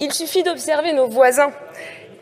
[0.00, 1.50] Il suffit d'observer nos voisins.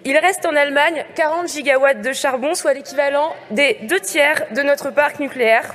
[0.05, 4.91] Il reste en Allemagne 40 gigawatts de charbon, soit l'équivalent des deux tiers de notre
[4.91, 5.75] parc nucléaire.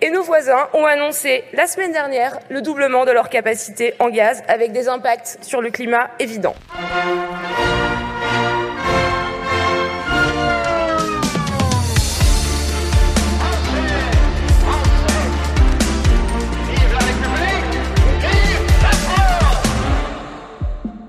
[0.00, 4.42] Et nos voisins ont annoncé la semaine dernière le doublement de leur capacité en gaz,
[4.46, 6.54] avec des impacts sur le climat évidents.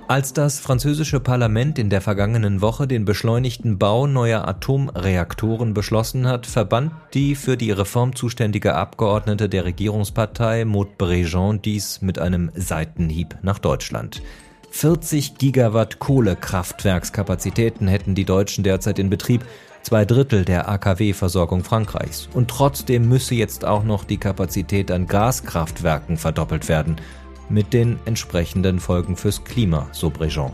[0.09, 6.47] Als das französische Parlament in der vergangenen Woche den beschleunigten Bau neuer Atomreaktoren beschlossen hat,
[6.47, 13.37] verband die für die Reform zuständige Abgeordnete der Regierungspartei Maud Brejean dies mit einem Seitenhieb
[13.43, 14.23] nach Deutschland.
[14.71, 19.45] 40 Gigawatt Kohlekraftwerkskapazitäten hätten die Deutschen derzeit in Betrieb,
[19.83, 22.29] zwei Drittel der AKW-Versorgung Frankreichs.
[22.33, 26.95] Und trotzdem müsse jetzt auch noch die Kapazität an Gaskraftwerken verdoppelt werden–
[27.49, 30.51] mit den entsprechenden Folgen fürs Klima, so Brejon.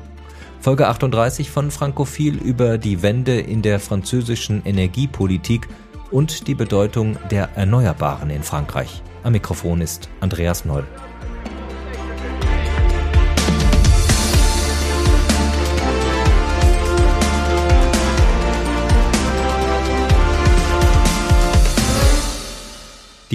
[0.60, 5.68] Folge 38 von Frankophil über die Wende in der französischen Energiepolitik
[6.10, 9.04] und die Bedeutung der Erneuerbaren in Frankreich.
[9.24, 10.86] Am Mikrofon ist Andreas Noll.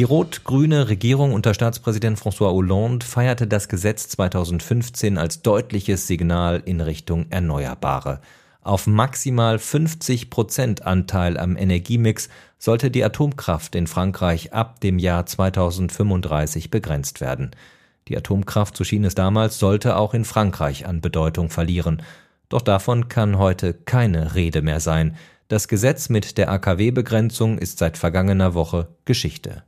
[0.00, 6.80] Die rot-grüne Regierung unter Staatspräsident François Hollande feierte das Gesetz 2015 als deutliches Signal in
[6.80, 8.22] Richtung Erneuerbare.
[8.62, 15.26] Auf maximal 50 Prozent Anteil am Energiemix sollte die Atomkraft in Frankreich ab dem Jahr
[15.26, 17.50] 2035 begrenzt werden.
[18.08, 22.00] Die Atomkraft, so schien es damals, sollte auch in Frankreich an Bedeutung verlieren.
[22.48, 25.14] Doch davon kann heute keine Rede mehr sein.
[25.48, 29.62] Das Gesetz mit der AKW-Begrenzung ist seit vergangener Woche Geschichte.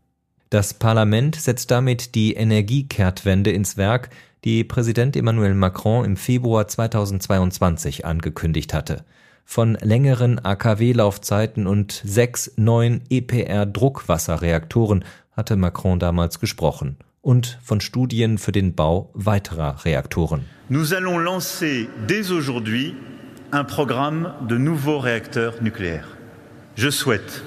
[0.52, 4.10] Das Parlament setzt damit die Energiekehrtwende ins Werk,
[4.44, 9.06] die Präsident Emmanuel Macron im Februar 2022 angekündigt hatte.
[9.46, 18.52] Von längeren AKW-Laufzeiten und sechs neuen EPR-Druckwasserreaktoren hatte Macron damals gesprochen und von Studien für
[18.52, 20.44] den Bau weiterer Reaktoren.
[20.68, 22.94] Nous allons lancer dès aujourd'hui
[23.52, 26.08] un programme de nouveaux réacteurs nucléaires.
[26.76, 27.42] Je souhaite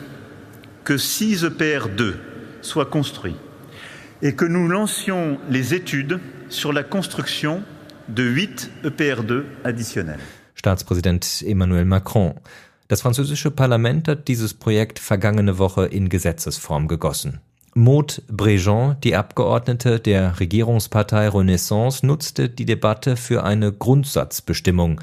[0.83, 2.15] que 6 EPR2
[2.65, 3.35] soit construit
[4.21, 7.63] et que nous lancions les études sur la construction
[8.07, 10.19] de 8 EPR2 additionnels.
[10.55, 12.35] Staatspräsident Emmanuel Macron.
[12.87, 17.41] Das französische Parlament hat dieses Projekt vergangene Woche in Gesetzesform gegossen.
[17.73, 25.01] Maud Brejean, die Abgeordnete der Regierungspartei Renaissance, nutzte die Debatte für eine Grundsatzbestimmung.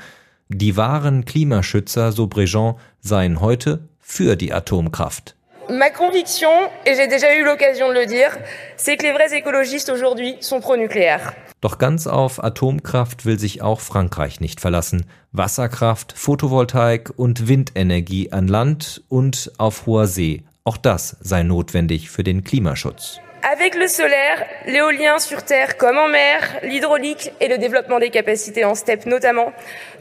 [0.48, 5.36] Die wahren Klimaschützer, so Brejean, seien heute für die Atomkraft.
[5.72, 6.50] Ma conviction,
[6.84, 8.36] et j'ai déjà eu l'occasion de le dire,
[8.76, 11.32] c'est que les vrais écologistes aujourd'hui sont pro-nucléaires.
[11.62, 15.06] Doch ganz auf Atomkraft will sich auch Frankreich nicht verlassen.
[15.32, 20.42] Wasserkraft, Photovoltaik und Windenergie an Land und auf hoher See.
[20.64, 23.18] Auch das sei notwendig für den Klimaschutz.
[23.40, 28.66] Avec le solaire, l'éolien sur terre comme en mer, l'hydraulique et le développement des capacités
[28.66, 29.52] en steppe notamment,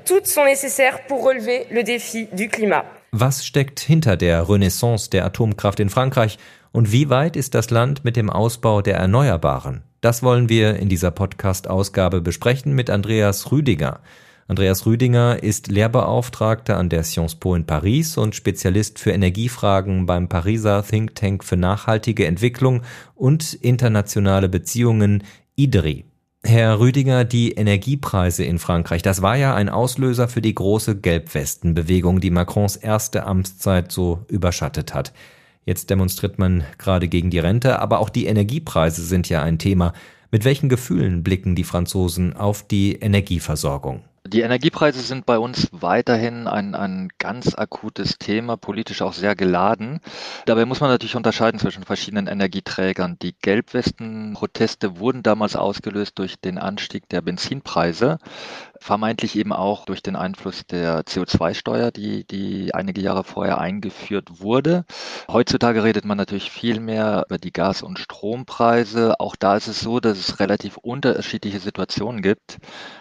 [0.03, 2.83] toutes sont nécessaires pour relever le défi du climat.
[3.13, 6.39] Was steckt hinter der Renaissance der Atomkraft in Frankreich
[6.71, 9.83] und wie weit ist das Land mit dem Ausbau der Erneuerbaren?
[9.99, 13.99] Das wollen wir in dieser Podcast-Ausgabe besprechen mit Andreas Rüdiger.
[14.47, 20.29] Andreas Rüdinger ist Lehrbeauftragter an der Sciences Po in Paris und Spezialist für Energiefragen beim
[20.29, 22.81] Pariser Think Tank für nachhaltige Entwicklung
[23.13, 25.25] und internationale Beziehungen
[25.57, 26.05] IDRI.
[26.43, 32.19] Herr Rüdiger, die Energiepreise in Frankreich, das war ja ein Auslöser für die große Gelbwestenbewegung,
[32.19, 35.13] die Macrons erste Amtszeit so überschattet hat.
[35.65, 39.93] Jetzt demonstriert man gerade gegen die Rente, aber auch die Energiepreise sind ja ein Thema.
[40.31, 44.01] Mit welchen Gefühlen blicken die Franzosen auf die Energieversorgung?
[44.31, 49.99] Die Energiepreise sind bei uns weiterhin ein, ein ganz akutes Thema, politisch auch sehr geladen.
[50.45, 53.17] Dabei muss man natürlich unterscheiden zwischen verschiedenen Energieträgern.
[53.21, 58.19] Die Gelbwesten-Proteste wurden damals ausgelöst durch den Anstieg der Benzinpreise
[58.81, 64.85] vermeintlich eben auch durch den Einfluss der CO2-Steuer, die, die einige Jahre vorher eingeführt wurde.
[65.29, 69.19] Heutzutage redet man natürlich viel mehr über die Gas- und Strompreise.
[69.19, 72.57] Auch da ist es so, dass es relativ unterschiedliche Situationen gibt.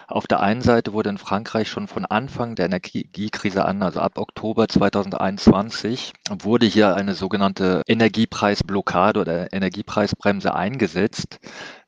[0.07, 4.19] Auf der einen Seite wurde in Frankreich schon von Anfang der Energiekrise an, also ab
[4.19, 11.39] Oktober 2021, wurde hier eine sogenannte Energiepreisblockade oder Energiepreisbremse eingesetzt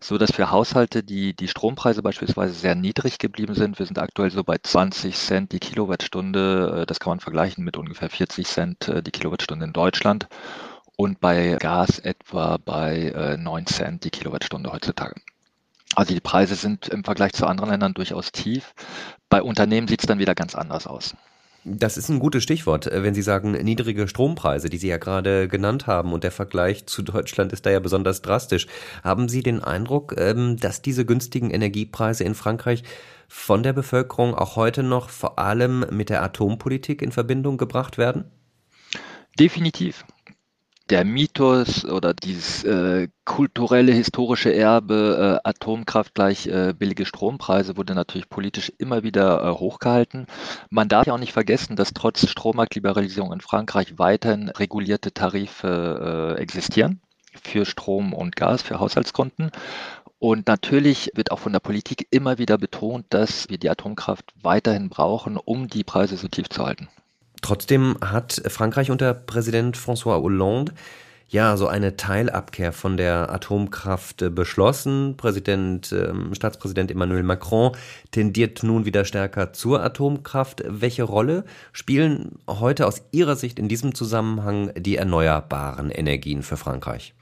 [0.03, 3.79] so dass für Haushalte die, die Strompreise beispielsweise sehr niedrig geblieben sind.
[3.79, 6.81] Wir sind aktuell so bei 20 Cent die Kilowattstunde.
[6.81, 10.27] Äh, das kann man vergleichen mit ungefähr 40 Cent äh, die Kilowattstunde in Deutschland
[10.97, 15.15] und bei Gas etwa bei 9 äh, Cent die Kilowattstunde heutzutage.
[15.95, 18.73] Also die Preise sind im Vergleich zu anderen Ländern durchaus tief.
[19.29, 21.15] Bei Unternehmen sieht es dann wieder ganz anders aus.
[21.65, 25.47] Das ist ein gutes Stichwort, äh, wenn Sie sagen niedrige Strompreise, die Sie ja gerade
[25.47, 28.67] genannt haben und der Vergleich zu Deutschland ist da ja besonders drastisch.
[29.03, 32.83] Haben Sie den Eindruck, ähm, dass diese günstigen Energiepreise in Frankreich
[33.29, 38.25] von der Bevölkerung auch heute noch vor allem mit der Atompolitik in Verbindung gebracht werden?
[39.39, 40.05] Definitiv
[40.89, 47.95] der Mythos oder dieses äh, kulturelle, historische Erbe äh, Atomkraft gleich äh, billige Strompreise wurde
[47.95, 50.27] natürlich politisch immer wieder äh, hochgehalten.
[50.69, 56.41] Man darf ja auch nicht vergessen, dass trotz Strommarktliberalisierung in Frankreich weiterhin regulierte Tarife äh,
[56.41, 57.01] existieren
[57.41, 59.51] für Strom und Gas, für Haushaltskunden.
[60.19, 64.89] Und natürlich wird auch von der Politik immer wieder betont, dass wir die Atomkraft weiterhin
[64.89, 66.87] brauchen, um die Preise so tief zu halten.
[67.43, 70.71] Trotzdem hat Frankreich unter Präsident François Hollande
[71.27, 75.17] ja so eine Teilabkehr von der Atomkraft beschlossen.
[75.17, 77.73] Präsident, äh, Staatspräsident Emmanuel Macron
[78.11, 80.63] tendiert nun wieder stärker zur Atomkraft.
[80.65, 81.43] Welche Rolle
[81.73, 87.13] spielen heute aus Ihrer Sicht in diesem Zusammenhang die erneuerbaren Energien für Frankreich?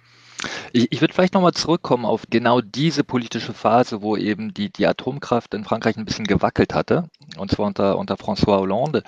[0.72, 4.86] Ich, ich würde vielleicht nochmal zurückkommen auf genau diese politische Phase, wo eben die, die
[4.86, 9.04] Atomkraft in Frankreich ein bisschen gewackelt hatte, und zwar unter, unter François Hollande.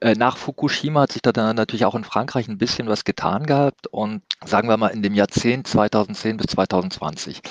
[0.00, 3.46] Äh, nach Fukushima hat sich da dann natürlich auch in Frankreich ein bisschen was getan
[3.46, 7.42] gehabt und sagen wir mal in dem Jahrzehnt 2010 bis 2020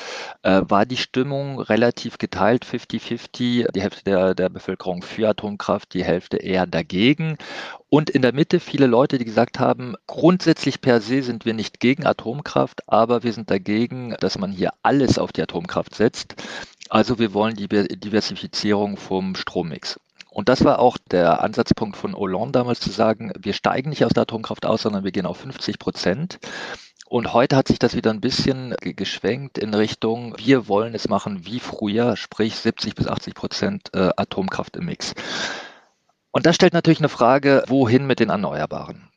[0.43, 6.03] äh, war die Stimmung relativ geteilt, 50-50, die Hälfte der, der Bevölkerung für Atomkraft, die
[6.03, 7.37] Hälfte eher dagegen.
[7.89, 11.81] Und in der Mitte viele Leute, die gesagt haben, grundsätzlich per se sind wir nicht
[11.81, 16.35] gegen Atomkraft, aber wir sind dagegen, dass man hier alles auf die Atomkraft setzt.
[16.89, 19.99] Also wir wollen die Diversifizierung vom Strommix.
[20.31, 24.13] Und das war auch der Ansatzpunkt von Hollande damals zu sagen, wir steigen nicht aus
[24.13, 26.39] der Atomkraft aus, sondern wir gehen auf 50 Prozent.
[27.05, 31.45] Und heute hat sich das wieder ein bisschen geschwenkt in Richtung, wir wollen es machen
[31.45, 35.13] wie früher, sprich 70 bis 80 Prozent äh, Atomkraft im Mix.
[36.31, 39.09] Und das stellt natürlich eine Frage, wohin mit den Erneuerbaren?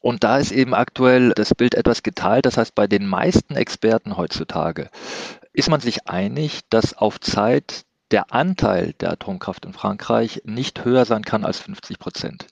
[0.00, 2.44] Und da ist eben aktuell das Bild etwas geteilt.
[2.44, 4.90] Das heißt, bei den meisten Experten heutzutage
[5.52, 7.84] ist man sich einig, dass auf Zeit
[8.14, 12.46] der Anteil der Atomkraft in Frankreich nicht höher sein kann als 50 Prozent.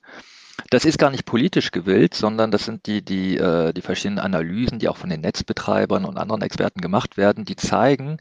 [0.70, 4.80] Das ist gar nicht politisch gewillt, sondern das sind die, die, äh, die verschiedenen Analysen,
[4.80, 8.16] die auch von den Netzbetreibern und anderen Experten gemacht werden, die zeigen,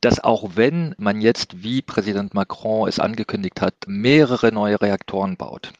[0.00, 5.72] dass auch wenn man jetzt, wie Präsident Macron es angekündigt hat, mehrere neue Reaktoren baut,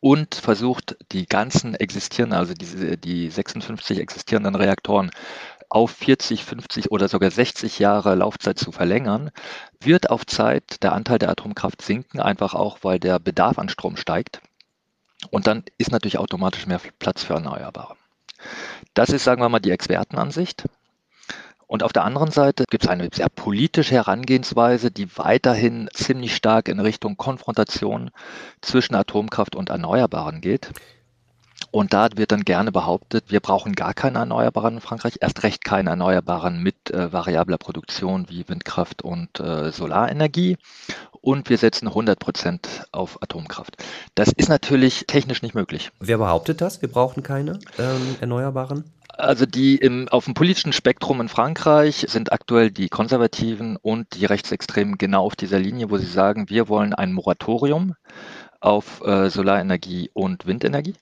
[0.00, 5.10] und versucht, die ganzen existierenden, also diese, die 56 existierenden Reaktoren
[5.74, 9.32] auf 40, 50 oder sogar 60 Jahre Laufzeit zu verlängern,
[9.80, 13.96] wird auf Zeit der Anteil der Atomkraft sinken, einfach auch, weil der Bedarf an Strom
[13.96, 14.40] steigt.
[15.30, 17.96] Und dann ist natürlich automatisch mehr Platz für Erneuerbare.
[18.94, 20.64] Das ist, sagen wir mal, die Expertenansicht.
[21.66, 26.68] Und auf der anderen Seite gibt es eine sehr politische Herangehensweise, die weiterhin ziemlich stark
[26.68, 28.12] in Richtung Konfrontation
[28.60, 30.70] zwischen Atomkraft und Erneuerbaren geht.
[31.74, 35.64] Und da wird dann gerne behauptet, wir brauchen gar keine Erneuerbaren in Frankreich, erst recht
[35.64, 40.56] keine Erneuerbaren mit äh, variabler Produktion wie Windkraft und äh, Solarenergie.
[41.20, 43.76] Und wir setzen 100 Prozent auf Atomkraft.
[44.14, 45.90] Das ist natürlich technisch nicht möglich.
[45.98, 46.80] Wer behauptet das?
[46.80, 48.84] Wir brauchen keine ähm, Erneuerbaren?
[49.08, 54.26] Also die im, auf dem politischen Spektrum in Frankreich sind aktuell die Konservativen und die
[54.26, 57.96] Rechtsextremen genau auf dieser Linie, wo sie sagen, wir wollen ein Moratorium
[58.60, 60.94] auf äh, Solarenergie und Windenergie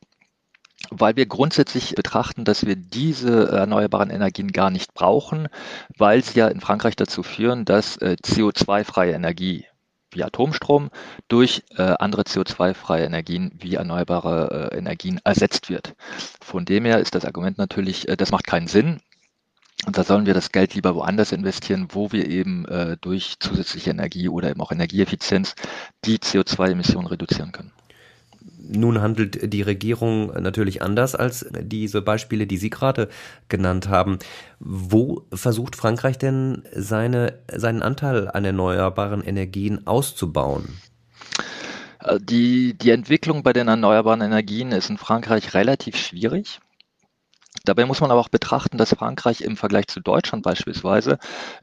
[0.90, 5.48] weil wir grundsätzlich betrachten, dass wir diese erneuerbaren Energien gar nicht brauchen,
[5.96, 9.66] weil sie ja in Frankreich dazu führen, dass äh, CO2-freie Energie
[10.10, 10.90] wie Atomstrom
[11.28, 15.94] durch äh, andere CO2-freie Energien wie erneuerbare äh, Energien ersetzt wird.
[16.42, 19.00] Von dem her ist das Argument natürlich, das macht keinen Sinn.
[19.86, 22.66] Und da sollen wir das Geld lieber woanders investieren, wo wir eben
[23.00, 25.56] durch zusätzliche Energie oder eben auch Energieeffizienz
[26.04, 27.72] die CO2-Emissionen reduzieren können.
[28.58, 33.08] Nun handelt die Regierung natürlich anders als diese Beispiele, die Sie gerade
[33.48, 34.18] genannt haben.
[34.60, 40.80] Wo versucht Frankreich denn seine, seinen Anteil an erneuerbaren Energien auszubauen?
[42.00, 46.60] Äh, die, die Entwicklung bei den erneuerbaren Energien ist in Frankreich relativ schwierig.
[47.64, 51.18] Dabei muss man aber auch betrachten, dass Frankreich im Vergleich zu Deutschland beispielsweise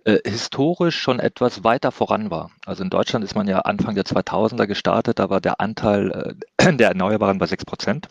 [0.05, 2.51] äh, historisch schon etwas weiter voran war.
[2.65, 6.73] Also in Deutschland ist man ja Anfang der 2000er gestartet, da war der Anteil äh,
[6.77, 8.07] der Erneuerbaren bei 6 Prozent.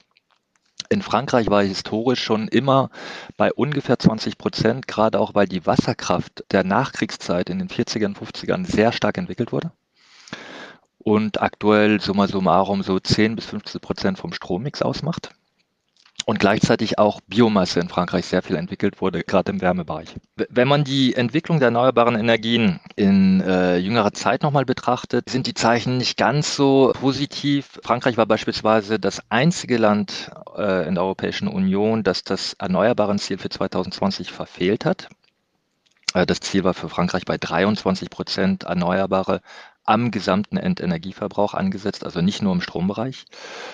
[0.90, 2.90] In Frankreich war historisch schon immer
[3.36, 8.64] bei ungefähr 20 Prozent, gerade auch weil die Wasserkraft der Nachkriegszeit in den 40ern, 50ern
[8.64, 9.72] sehr stark entwickelt wurde.
[10.98, 15.30] Und aktuell summa summarum so 10 bis 15 Prozent vom Strommix ausmacht.
[16.28, 20.14] Und gleichzeitig auch Biomasse in Frankreich sehr viel entwickelt wurde, gerade im Wärmebereich.
[20.50, 25.54] Wenn man die Entwicklung der erneuerbaren Energien in äh, jüngerer Zeit nochmal betrachtet, sind die
[25.54, 27.80] Zeichen nicht ganz so positiv.
[27.82, 33.38] Frankreich war beispielsweise das einzige Land äh, in der Europäischen Union, das das erneuerbaren Ziel
[33.38, 35.08] für 2020 verfehlt hat.
[36.12, 39.40] Äh, das Ziel war für Frankreich bei 23 Prozent Erneuerbare
[39.88, 43.24] am gesamten Endenergieverbrauch angesetzt, also nicht nur im Strombereich.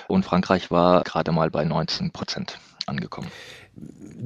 [0.06, 3.30] Und Frankreich war gerade mal bei 19 Prozent angekommen.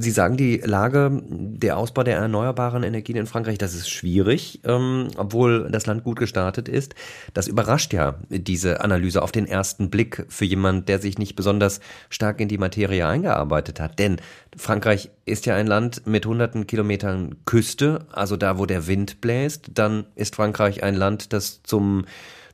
[0.00, 5.08] Sie sagen, die Lage, der Ausbau der erneuerbaren Energien in Frankreich, das ist schwierig, ähm,
[5.16, 6.94] obwohl das Land gut gestartet ist.
[7.32, 11.80] Das überrascht ja diese Analyse auf den ersten Blick für jemand, der sich nicht besonders
[12.10, 13.98] stark in die Materie eingearbeitet hat.
[13.98, 14.20] Denn
[14.56, 19.70] Frankreich ist ja ein Land mit hunderten Kilometern Küste, also da, wo der Wind bläst.
[19.74, 22.04] Dann ist Frankreich ein Land, das zum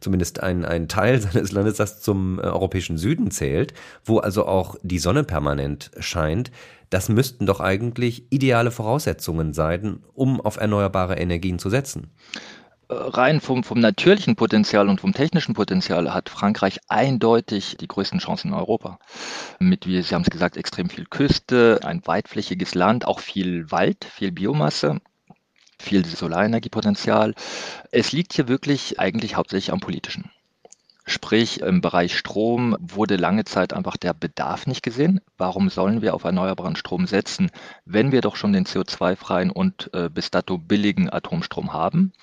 [0.04, 4.76] zumindest ein, ein Teil seines Landes, das zum äh, europäischen Süden zählt, wo also auch
[4.82, 6.52] die Sonne permanent scheint.
[6.90, 12.12] Das müssten doch eigentlich ideale Voraussetzungen sein, um auf erneuerbare Energien zu setzen
[12.88, 18.20] äh, rein vom, vom natürlichen Potenzial und vom technischen Potenzial hat Frankreich eindeutig die größten
[18.20, 18.99] Chancen in Europa.
[19.58, 24.04] Mit, wie Sie haben es gesagt, extrem viel Küste, ein weitflächiges Land, auch viel Wald,
[24.04, 25.00] viel Biomasse
[25.78, 27.35] viel Solarenergiepotenzial.
[27.90, 30.31] Es liegt hier wirklich eigentlich hauptsächlich am politischen.
[31.07, 35.21] Sprich, im Bereich Strom wurde lange Zeit einfach der Bedarf nicht gesehen.
[35.37, 37.50] Warum sollen wir auf erneuerbaren Strom setzen,
[37.85, 42.14] wenn wir doch schon den CO2-freien und äh, bis dato billigen Atomstrom haben?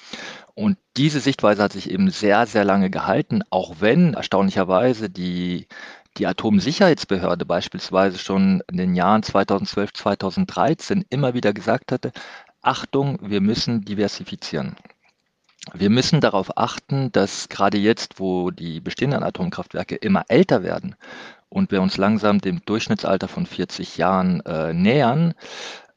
[0.55, 5.67] Und diese Sichtweise hat sich eben sehr, sehr lange gehalten, auch wenn erstaunlicherweise die,
[6.17, 12.11] die Atomsicherheitsbehörde beispielsweise schon in den Jahren 2012, 2013 immer wieder gesagt hatte,
[12.61, 14.75] Achtung, wir müssen diversifizieren.
[15.73, 20.95] Wir müssen darauf achten, dass gerade jetzt, wo die bestehenden Atomkraftwerke immer älter werden
[21.49, 25.33] und wir uns langsam dem Durchschnittsalter von 40 Jahren äh, nähern,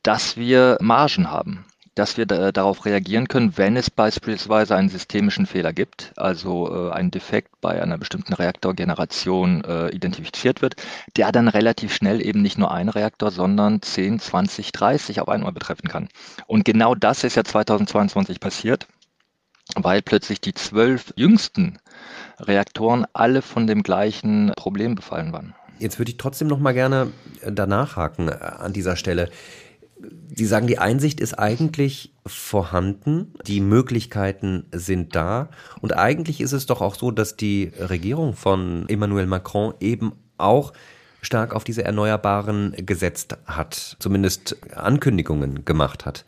[0.03, 5.47] dass wir Margen haben dass wir da, darauf reagieren können, wenn es beispielsweise einen systemischen
[5.47, 10.77] Fehler gibt, also äh, ein Defekt bei einer bestimmten Reaktorgeneration äh, identifiziert wird,
[11.17, 15.53] der dann relativ schnell eben nicht nur ein Reaktor, sondern 10, 20, 30 auf einmal
[15.53, 16.09] betreffen kann.
[16.47, 18.87] Und genau das ist ja 2022 passiert,
[19.77, 21.79] weil plötzlich die zwölf jüngsten
[22.41, 25.55] Reaktoren alle von dem gleichen Problem befallen waren.
[25.79, 27.13] Jetzt würde ich trotzdem noch mal gerne
[27.45, 29.31] danach haken äh, an dieser Stelle.
[30.35, 35.49] Sie sagen, die Einsicht ist eigentlich vorhanden, die Möglichkeiten sind da
[35.81, 40.73] und eigentlich ist es doch auch so, dass die Regierung von Emmanuel Macron eben auch
[41.23, 46.25] stark auf diese Erneuerbaren gesetzt hat, zumindest Ankündigungen gemacht hat.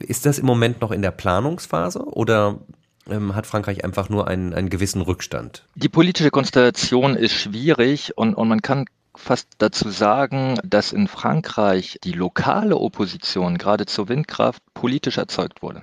[0.00, 2.60] Ist das im Moment noch in der Planungsphase oder
[3.08, 5.64] ähm, hat Frankreich einfach nur einen, einen gewissen Rückstand?
[5.74, 8.86] Die politische Konstellation ist schwierig und, und man kann
[9.16, 15.82] fast dazu sagen, dass in Frankreich die lokale Opposition gerade zur Windkraft politisch erzeugt wurde.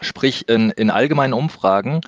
[0.00, 2.02] Sprich, in, in allgemeinen Umfragen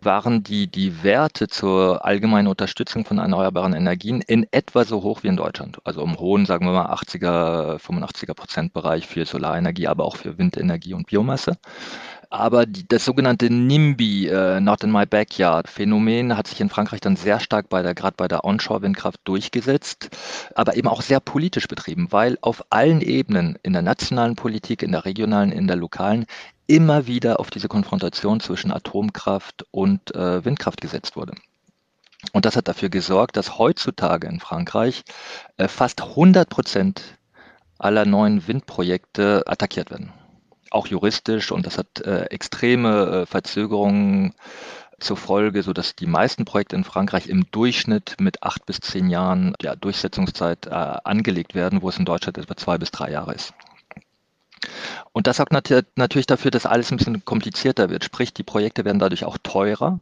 [0.00, 5.28] waren die, die Werte zur allgemeinen Unterstützung von erneuerbaren Energien in etwa so hoch wie
[5.28, 5.78] in Deutschland.
[5.84, 10.94] Also im hohen, sagen wir mal, 80er, 85er Prozentbereich für Solarenergie, aber auch für Windenergie
[10.94, 11.58] und Biomasse.
[12.30, 17.00] Aber die, das sogenannte NIMBY, äh, Not in My Backyard Phänomen, hat sich in Frankreich
[17.00, 20.10] dann sehr stark bei der, gerade bei der Onshore-Windkraft durchgesetzt,
[20.54, 24.92] aber eben auch sehr politisch betrieben, weil auf allen Ebenen, in der nationalen Politik, in
[24.92, 26.26] der regionalen, in der lokalen,
[26.66, 31.34] immer wieder auf diese Konfrontation zwischen Atomkraft und äh, Windkraft gesetzt wurde.
[32.32, 35.04] Und das hat dafür gesorgt, dass heutzutage in Frankreich
[35.58, 37.02] äh, fast 100 Prozent
[37.78, 40.12] aller neuen Windprojekte attackiert werden
[40.70, 44.34] auch juristisch und das hat äh, extreme äh, Verzögerungen
[44.98, 49.10] zur Folge, so dass die meisten Projekte in Frankreich im Durchschnitt mit acht bis zehn
[49.10, 53.34] Jahren ja, Durchsetzungszeit äh, angelegt werden, wo es in Deutschland etwa zwei bis drei Jahre
[53.34, 53.52] ist.
[55.12, 58.04] Und das sorgt nat natürlich dafür, dass alles ein bisschen komplizierter wird.
[58.04, 60.00] Sprich, die Projekte werden dadurch auch teurer.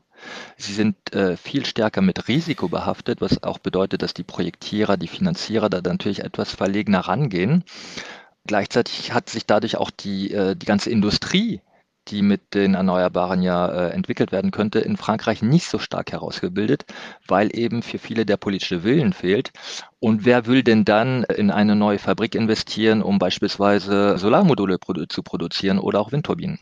[0.57, 5.09] Sie sind äh, viel stärker mit Risiko behaftet, was auch bedeutet, dass die Projektierer, die
[5.09, 7.65] Finanzierer da natürlich etwas verlegener rangehen.
[8.47, 11.61] Gleichzeitig hat sich dadurch auch die, äh, die ganze Industrie,
[12.09, 16.85] die mit den Erneuerbaren ja äh, entwickelt werden könnte, in Frankreich nicht so stark herausgebildet,
[17.27, 19.53] weil eben für viele der politische Willen fehlt.
[20.01, 25.79] Und wer will denn dann in eine neue Fabrik investieren, um beispielsweise Solarmodule zu produzieren
[25.79, 26.59] oder auch Windturbinen?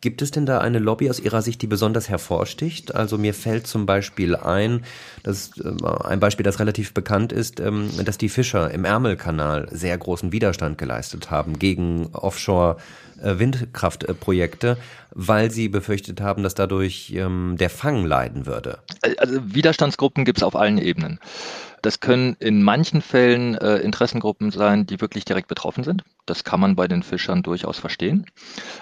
[0.00, 2.94] Gibt es denn da eine Lobby aus Ihrer Sicht, die besonders hervorsticht?
[2.94, 4.84] Also mir fällt zum Beispiel ein,
[5.22, 5.72] dass äh,
[6.04, 10.78] ein Beispiel, das relativ bekannt ist, ähm, dass die Fischer im Ärmelkanal sehr großen Widerstand
[10.78, 12.76] geleistet haben gegen Offshore
[13.22, 14.78] äh, Windkraftprojekte,
[15.10, 18.78] weil sie befürchtet haben, dass dadurch ähm, der Fang leiden würde.
[19.18, 21.18] Also Widerstandsgruppen gibt es auf allen Ebenen.
[21.82, 26.02] Das können in manchen Fällen äh, Interessengruppen sein, die wirklich direkt betroffen sind.
[26.26, 28.26] Das kann man bei den Fischern durchaus verstehen.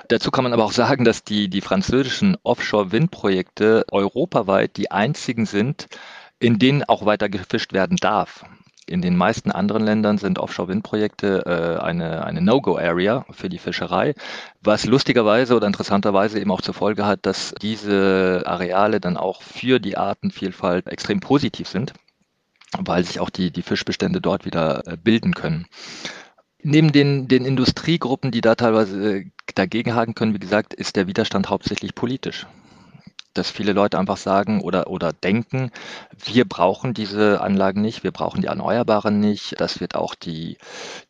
[0.09, 5.87] Dazu kann man aber auch sagen, dass die, die französischen Offshore-Windprojekte europaweit die einzigen sind,
[6.41, 8.45] in denen auch weiter gefischt werden darf.
[8.89, 14.15] In den meisten anderen Ländern sind Offshore-Windprojekte äh, eine, eine No-Go-Area für die Fischerei,
[14.63, 19.79] was lustigerweise oder interessanterweise eben auch zur Folge hat, dass diese Areale dann auch für
[19.79, 21.93] die Artenvielfalt extrem positiv sind,
[22.77, 25.67] weil sich auch die, die Fischbestände dort wieder äh, bilden können.
[26.63, 31.49] Neben den, den Industriegruppen, die da teilweise äh, dagegenhaken können, wie gesagt, ist der Widerstand
[31.49, 32.47] hauptsächlich politisch
[33.39, 35.71] dass viele Leute einfach sagen oder, oder denken,
[36.25, 39.61] wir brauchen diese Anlagen nicht, wir brauchen die Erneuerbaren nicht.
[39.61, 40.59] Das wird auch die,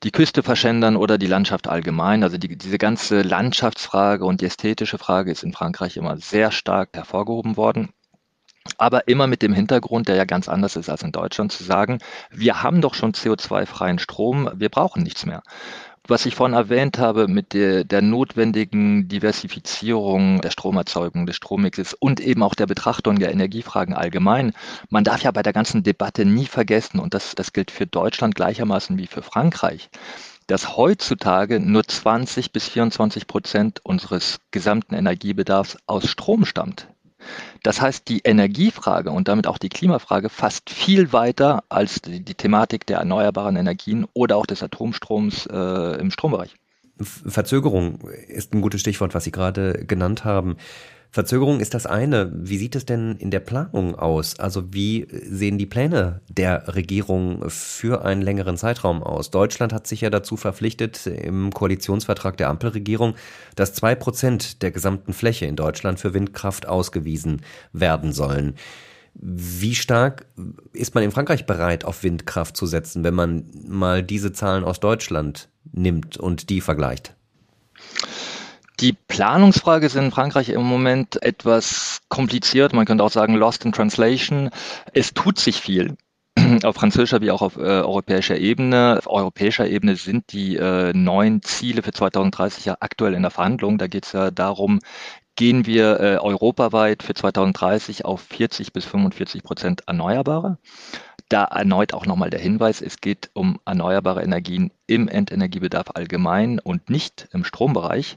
[0.02, 2.22] die Küste verschändern oder die Landschaft allgemein.
[2.22, 6.90] Also die, diese ganze Landschaftsfrage und die ästhetische Frage ist in Frankreich immer sehr stark
[6.92, 7.90] hervorgehoben worden.
[8.76, 11.98] Aber immer mit dem Hintergrund, der ja ganz anders ist als in Deutschland, zu sagen,
[12.30, 15.42] wir haben doch schon CO2-freien Strom, wir brauchen nichts mehr
[16.08, 22.18] was ich vorhin erwähnt habe mit der, der notwendigen Diversifizierung der Stromerzeugung, des Strommixes und
[22.20, 24.52] eben auch der Betrachtung der Energiefragen allgemein.
[24.88, 28.34] Man darf ja bei der ganzen Debatte nie vergessen, und das, das gilt für Deutschland
[28.34, 29.90] gleichermaßen wie für Frankreich,
[30.46, 36.88] dass heutzutage nur 20 bis 24 Prozent unseres gesamten Energiebedarfs aus Strom stammt.
[37.62, 42.34] Das heißt, die Energiefrage und damit auch die Klimafrage fasst viel weiter als die, die
[42.34, 46.54] Thematik der erneuerbaren Energien oder auch des Atomstroms äh, im Strombereich.
[47.00, 50.56] Verzögerung ist ein gutes Stichwort, was Sie gerade genannt haben.
[51.10, 52.30] Verzögerung ist das eine.
[52.34, 54.38] Wie sieht es denn in der Planung aus?
[54.38, 59.30] Also wie sehen die Pläne der Regierung für einen längeren Zeitraum aus?
[59.30, 63.14] Deutschland hat sich ja dazu verpflichtet im Koalitionsvertrag der Ampelregierung,
[63.56, 67.40] dass zwei Prozent der gesamten Fläche in Deutschland für Windkraft ausgewiesen
[67.72, 68.54] werden sollen.
[69.14, 70.26] Wie stark
[70.72, 74.78] ist man in Frankreich bereit, auf Windkraft zu setzen, wenn man mal diese Zahlen aus
[74.78, 77.17] Deutschland nimmt und die vergleicht?
[78.80, 82.72] Die Planungsfrage ist in Frankreich im Moment etwas kompliziert.
[82.72, 84.50] Man könnte auch sagen lost in translation.
[84.92, 85.96] Es tut sich viel
[86.62, 88.98] auf französischer wie auch auf äh, europäischer Ebene.
[88.98, 93.78] Auf europäischer Ebene sind die äh, neuen Ziele für 2030 ja aktuell in der Verhandlung.
[93.78, 94.78] Da geht es ja darum,
[95.38, 100.58] gehen wir äh, europaweit für 2030 auf 40 bis 45 Prozent Erneuerbare.
[101.28, 106.90] Da erneut auch nochmal der Hinweis, es geht um erneuerbare Energien im Endenergiebedarf allgemein und
[106.90, 108.16] nicht im Strombereich.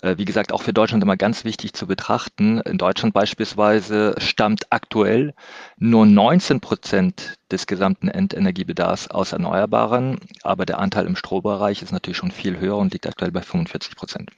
[0.00, 2.60] Äh, wie gesagt, auch für Deutschland immer ganz wichtig zu betrachten.
[2.60, 5.34] In Deutschland beispielsweise stammt aktuell
[5.76, 12.18] nur 19 Prozent des gesamten Endenergiebedarfs aus Erneuerbaren, aber der Anteil im Strombereich ist natürlich
[12.18, 14.30] schon viel höher und liegt aktuell bei 45 Prozent.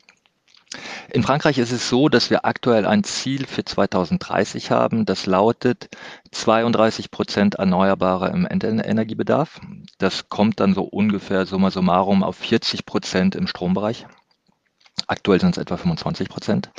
[1.10, 5.88] In Frankreich ist es so, dass wir aktuell ein Ziel für 2030 haben, das lautet
[6.30, 9.60] 32 Prozent Erneuerbare im Endenergiebedarf.
[9.98, 14.06] Das kommt dann so ungefähr summa summarum auf 40 Prozent im Strombereich.
[15.06, 16.70] Aktuell sind es etwa 25 Prozent.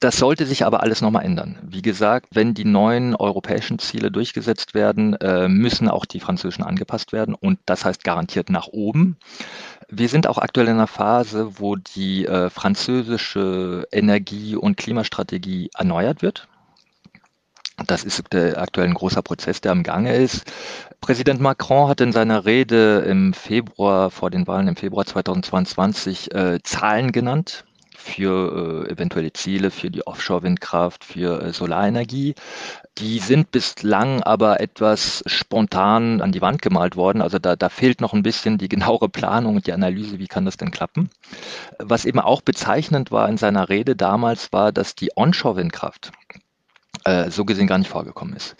[0.00, 1.58] Das sollte sich aber alles nochmal ändern.
[1.62, 7.12] Wie gesagt, wenn die neuen europäischen Ziele durchgesetzt werden, äh, müssen auch die französischen angepasst
[7.12, 9.18] werden und das heißt garantiert nach oben.
[9.92, 16.22] Wir sind auch aktuell in einer Phase, wo die äh, französische Energie- und Klimastrategie erneuert
[16.22, 16.46] wird.
[17.86, 20.44] Das ist aktuell ein großer Prozess, der im Gange ist.
[21.00, 26.58] Präsident Macron hat in seiner Rede im Februar, vor den Wahlen im Februar 2022, äh,
[26.62, 27.64] Zahlen genannt
[28.00, 32.34] für äh, eventuelle Ziele für die Offshore-Windkraft, für äh, Solarenergie.
[32.98, 37.22] Die sind bislang aber etwas spontan an die Wand gemalt worden.
[37.22, 40.44] Also da, da fehlt noch ein bisschen die genauere Planung und die Analyse, wie kann
[40.44, 41.10] das denn klappen.
[41.78, 46.12] Was eben auch bezeichnend war in seiner Rede damals, war, dass die Onshore-Windkraft,
[47.10, 48.54] äh, so gesehen gar nicht vorgekommen ist.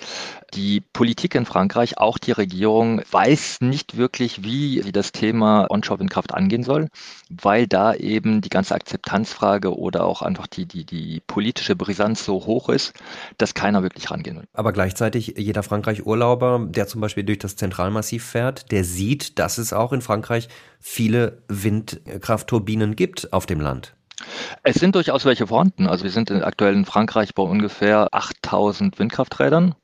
[0.55, 6.35] Die Politik in Frankreich, auch die Regierung, weiß nicht wirklich, wie sie das Thema Onshore-Windkraft
[6.35, 6.89] angehen soll,
[7.29, 12.47] weil da eben die ganze Akzeptanzfrage oder auch einfach die, die, die politische Brisanz so
[12.47, 12.93] hoch ist,
[13.39, 14.49] dass keiner wirklich rangehen will.
[14.53, 19.73] Aber gleichzeitig jeder Frankreich-Urlauber, der zum Beispiel durch das Zentralmassiv fährt, der sieht, dass es
[19.73, 20.49] auch in Frankreich
[20.81, 23.95] viele Windkraftturbinen gibt auf dem Land.
[24.63, 25.87] Es sind durchaus welche vorhanden.
[25.87, 29.75] Also wir sind aktuell in Frankreich bei ungefähr 8000 Windkrafträdern.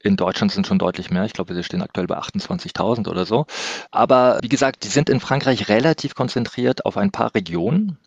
[0.00, 1.24] In Deutschland sind schon deutlich mehr.
[1.24, 3.46] Ich glaube, wir stehen aktuell bei 28.000 oder so.
[3.90, 7.98] Aber wie gesagt, die sind in Frankreich relativ konzentriert auf ein paar Regionen.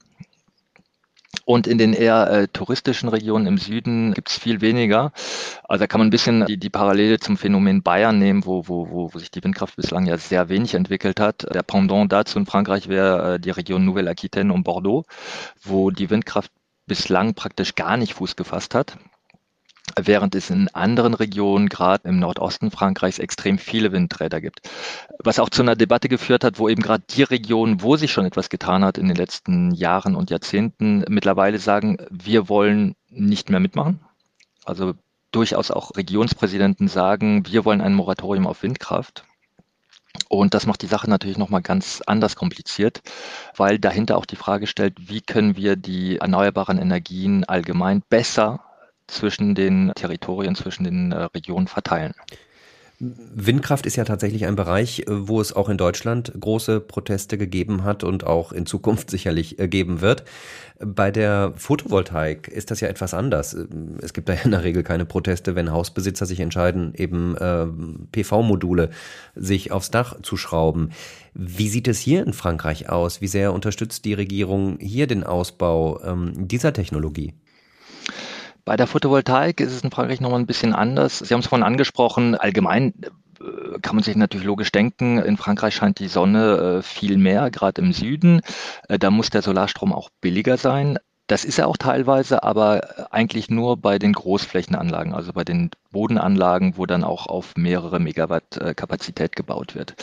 [1.45, 5.12] Und in den eher äh, touristischen Regionen im Süden gibt es viel weniger.
[5.63, 8.89] Also da kann man ein bisschen die, die Parallele zum Phänomen Bayern nehmen, wo, wo,
[8.89, 11.45] wo, wo sich die Windkraft bislang ja sehr wenig entwickelt hat.
[11.53, 15.05] Der Pendant dazu in Frankreich wäre äh, die Region Nouvelle-Aquitaine und Bordeaux,
[15.63, 16.51] wo die Windkraft
[16.88, 18.97] bislang praktisch gar nicht Fuß gefasst hat
[19.99, 24.62] während es in anderen Regionen, gerade im Nordosten Frankreichs, extrem viele Windräder gibt.
[25.23, 28.25] Was auch zu einer Debatte geführt hat, wo eben gerade die Regionen, wo sich schon
[28.25, 33.60] etwas getan hat in den letzten Jahren und Jahrzehnten, mittlerweile sagen, wir wollen nicht mehr
[33.60, 33.99] mitmachen.
[34.65, 34.93] Also
[35.31, 39.25] durchaus auch Regionspräsidenten sagen, wir wollen ein Moratorium auf Windkraft.
[40.29, 43.01] Und das macht die Sache natürlich nochmal ganz anders kompliziert,
[43.55, 48.64] weil dahinter auch die Frage stellt, wie können wir die erneuerbaren Energien allgemein besser
[49.08, 52.13] zwischen den Territorien, zwischen den äh, Regionen verteilen.
[53.00, 57.84] Windkraft ist ja tatsächlich ein Bereich, äh, wo es auch in Deutschland große Proteste gegeben
[57.84, 60.24] hat und auch in Zukunft sicherlich äh, geben wird.
[60.80, 63.56] Bei der Photovoltaik ist das ja etwas anders.
[64.02, 67.65] Es gibt da in der Regel keine Proteste, wenn Hausbesitzer sich entscheiden, eben äh,
[68.12, 68.89] PV-Module
[69.36, 70.91] sich aufs Dach zu schrauben.
[71.34, 73.22] Wie sieht es hier in Frankreich aus?
[73.22, 77.34] Wie sehr unterstützt die Regierung hier den Ausbau ähm, dieser Technologie?
[78.65, 81.19] Bei der Photovoltaik ist es in Frankreich nochmal ein bisschen anders.
[81.19, 82.95] Sie haben es vorhin angesprochen, allgemein
[83.39, 87.51] äh, kann man sich natürlich logisch denken, in Frankreich scheint die Sonne äh, viel mehr,
[87.51, 88.41] gerade im Süden.
[88.89, 90.97] Äh, da muss der Solarstrom auch billiger sein.
[91.27, 96.77] Das ist er auch teilweise, aber eigentlich nur bei den Großflächenanlagen, also bei den Bodenanlagen,
[96.77, 99.95] wo dann auch auf mehrere Megawatt Kapazität gebaut wird.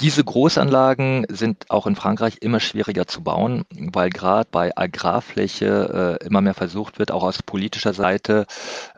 [0.00, 6.26] Diese Großanlagen sind auch in Frankreich immer schwieriger zu bauen, weil gerade bei Agrarfläche äh,
[6.26, 8.46] immer mehr versucht wird, auch aus politischer Seite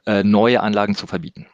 [0.06, 1.46] äh, neue Anlagen zu verbieten.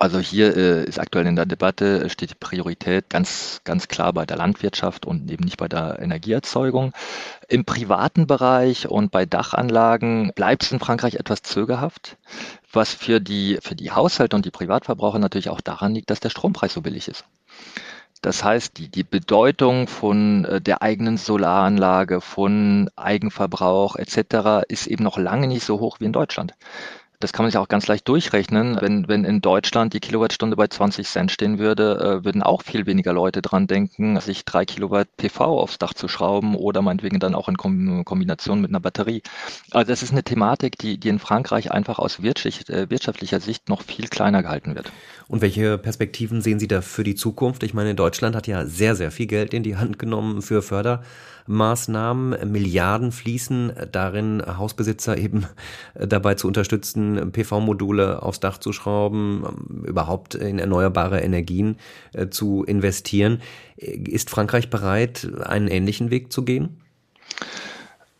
[0.00, 4.12] Also hier äh, ist aktuell in der Debatte, äh, steht die Priorität ganz, ganz klar
[4.12, 6.92] bei der Landwirtschaft und eben nicht bei der Energieerzeugung.
[7.48, 12.16] Im privaten Bereich und bei Dachanlagen bleibt es in Frankreich etwas zögerhaft,
[12.72, 16.30] was für die, für die Haushalte und die Privatverbraucher natürlich auch daran liegt, dass der
[16.30, 17.24] Strompreis so billig ist.
[18.22, 24.64] Das heißt, die, die Bedeutung von äh, der eigenen Solaranlage, von Eigenverbrauch etc.
[24.68, 26.54] ist eben noch lange nicht so hoch wie in Deutschland.
[27.20, 28.78] Das kann man sich auch ganz leicht durchrechnen.
[28.80, 32.86] Wenn, wenn in Deutschland die Kilowattstunde bei 20 Cent stehen würde, äh, würden auch viel
[32.86, 37.34] weniger Leute dran denken, sich drei Kilowatt PV aufs Dach zu schrauben oder meinetwegen dann
[37.34, 39.22] auch in Kombination mit einer Batterie.
[39.72, 43.82] Also das ist eine Thematik, die, die in Frankreich einfach aus äh, wirtschaftlicher Sicht noch
[43.82, 44.92] viel kleiner gehalten wird.
[45.26, 47.64] Und welche Perspektiven sehen Sie da für die Zukunft?
[47.64, 51.02] Ich meine, Deutschland hat ja sehr, sehr viel Geld in die Hand genommen für Förder.
[51.48, 52.50] Maßnahmen.
[52.50, 55.46] Milliarden fließen darin, Hausbesitzer eben
[55.94, 61.76] dabei zu unterstützen, PV-Module aufs Dach zu schrauben, überhaupt in erneuerbare Energien
[62.12, 63.40] äh, zu investieren.
[63.76, 66.80] Ist Frankreich bereit, einen ähnlichen Weg zu gehen?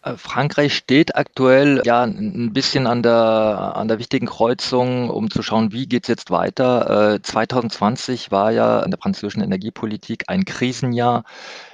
[0.03, 5.43] Äh, Frankreich steht aktuell ja ein bisschen an der, an der wichtigen Kreuzung, um zu
[5.43, 7.21] schauen, wie geht's jetzt weiter.
[7.23, 11.25] 2020 äh, war ja in der französischen Energiepolitik ein Krisenjahr.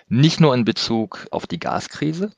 [0.09, 2.33] Nicht nur in Bezug auf die Gaskrise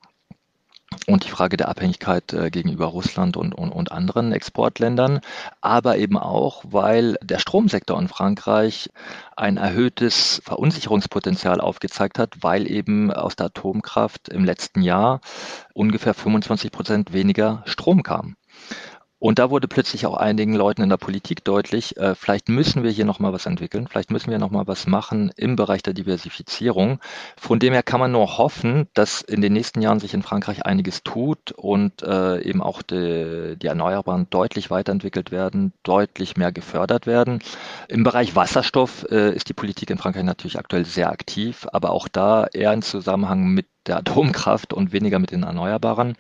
[1.07, 5.21] und die Frage der Abhängigkeit äh, gegenüber Russland und, und, und anderen Exportländern,
[5.61, 8.89] aber eben auch, weil der Stromsektor in Frankreich
[9.37, 15.21] ein erhöhtes Verunsicherungspotenzial aufgezeigt hat, weil eben aus der Atomkraft im letzten Jahr
[15.75, 18.37] ungefähr 25 Prozent weniger Strom kam.
[19.19, 22.91] Und da wurde plötzlich auch einigen Leuten in der Politik deutlich, äh, vielleicht müssen wir
[22.91, 27.01] hier nochmal was entwickeln, vielleicht müssen wir nochmal was machen im Bereich der Diversifizierung.
[27.39, 30.67] Von dem her kann man nur hoffen, dass in den nächsten Jahren sich in Frankreich
[30.67, 37.07] einiges tut und äh, eben auch die, die Erneuerbaren deutlich weiterentwickelt werden, deutlich mehr gefördert
[37.07, 37.39] werden.
[37.89, 42.09] Im Bereich Wasserstoff äh, ist die Politik in Frankreich natürlich aktuell sehr aktiv, aber auch
[42.09, 46.17] da eher in Zusammenhang mit der Atomkraft und weniger mit den Erneuerbaren.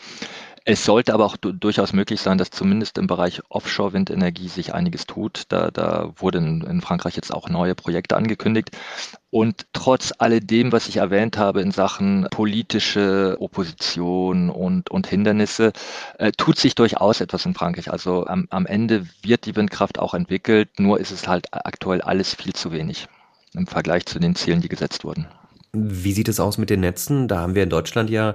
[0.68, 5.44] Es sollte aber auch durchaus möglich sein, dass zumindest im Bereich Offshore-Windenergie sich einiges tut.
[5.48, 8.70] Da, da wurden in Frankreich jetzt auch neue Projekte angekündigt.
[9.30, 15.72] Und trotz alledem, was ich erwähnt habe in Sachen politische Opposition und, und Hindernisse,
[16.18, 17.92] äh, tut sich durchaus etwas in Frankreich.
[17.92, 22.34] Also am, am Ende wird die Windkraft auch entwickelt, nur ist es halt aktuell alles
[22.34, 23.06] viel zu wenig
[23.54, 25.28] im Vergleich zu den Zielen, die gesetzt wurden.
[25.72, 27.28] Wie sieht es aus mit den Netzen?
[27.28, 28.34] Da haben wir in Deutschland ja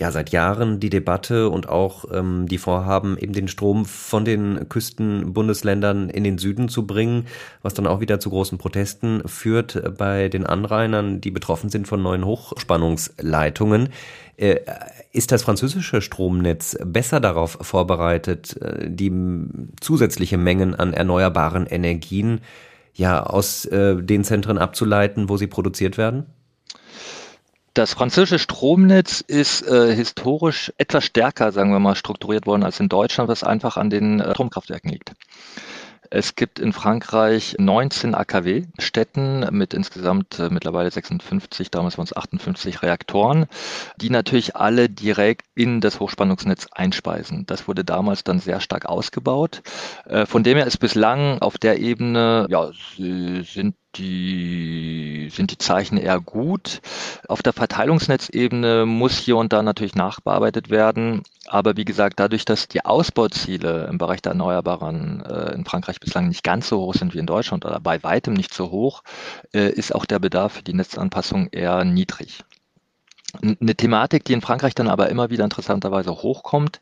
[0.00, 4.68] ja seit Jahren die Debatte und auch ähm, die Vorhaben, eben den Strom von den
[4.68, 7.26] Küstenbundesländern in den Süden zu bringen,
[7.62, 12.02] was dann auch wieder zu großen Protesten führt bei den Anrainern, die betroffen sind von
[12.02, 13.90] neuen Hochspannungsleitungen.
[14.38, 14.60] Äh,
[15.12, 19.12] ist das französische Stromnetz besser darauf vorbereitet, äh, die
[19.80, 22.40] zusätzliche Mengen an erneuerbaren Energien
[22.94, 26.24] ja aus äh, den Zentren abzuleiten, wo sie produziert werden?
[27.74, 32.88] Das französische Stromnetz ist äh, historisch etwas stärker, sagen wir mal, strukturiert worden als in
[32.88, 35.12] Deutschland, was einfach an den äh, Atomkraftwerken liegt.
[36.12, 42.82] Es gibt in Frankreich 19 AKW-Städten mit insgesamt äh, mittlerweile 56, damals waren es 58
[42.82, 43.46] Reaktoren,
[43.96, 47.46] die natürlich alle direkt in das Hochspannungsnetz einspeisen.
[47.46, 49.62] Das wurde damals dann sehr stark ausgebaut.
[50.06, 55.96] Äh, von dem her ist bislang auf der Ebene, ja, sind die, sind die Zeichen
[55.96, 56.80] eher gut.
[57.28, 61.22] Auf der Verteilungsnetzebene muss hier und da natürlich nachbearbeitet werden.
[61.46, 66.28] Aber wie gesagt, dadurch, dass die Ausbauziele im Bereich der Erneuerbaren äh, in Frankreich bislang
[66.28, 69.02] nicht ganz so hoch sind wie in Deutschland oder bei weitem nicht so hoch,
[69.52, 72.44] äh, ist auch der Bedarf für die Netzanpassung eher niedrig.
[73.42, 76.80] Eine Thematik, die in Frankreich dann aber immer wieder interessanterweise hochkommt,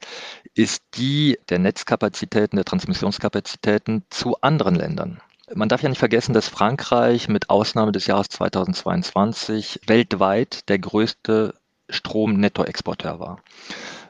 [0.55, 5.21] ist die der Netzkapazitäten, der Transmissionskapazitäten zu anderen Ländern.
[5.55, 11.55] Man darf ja nicht vergessen, dass Frankreich mit Ausnahme des Jahres 2022 weltweit der größte
[11.89, 13.41] Stromnettoexporteur war.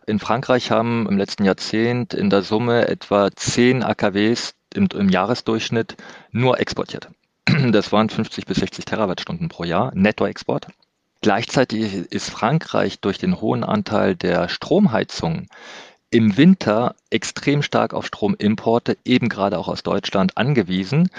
[0.07, 5.97] In Frankreich haben im letzten Jahrzehnt in der Summe etwa 10 AKWs im, im Jahresdurchschnitt
[6.33, 7.09] nur exportiert.
[7.71, 10.67] Das waren 50 bis 60 Terawattstunden pro Jahr Nettoexport.
[11.21, 15.49] Gleichzeitig ist Frankreich durch den hohen Anteil der Stromheizung
[16.11, 21.11] im Winter extrem stark auf Stromimporte, eben gerade auch aus Deutschland, angewiesen.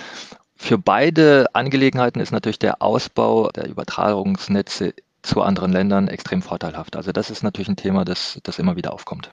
[0.56, 6.96] Für beide Angelegenheiten ist natürlich der Ausbau der Übertragungsnetze zu anderen Ländern extrem vorteilhaft.
[6.96, 9.32] Also das ist natürlich ein Thema, das, das immer wieder aufkommt.